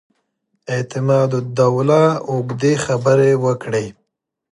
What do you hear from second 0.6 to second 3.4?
اعتماد الدوله اوږدې خبرې